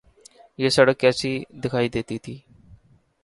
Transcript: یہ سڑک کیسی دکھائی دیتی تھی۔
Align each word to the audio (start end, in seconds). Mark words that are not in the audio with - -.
یہ 0.59 0.69
سڑک 0.75 0.97
کیسی 1.01 1.33
دکھائی 1.63 1.87
دیتی 1.93 2.17
تھی۔ 2.23 2.35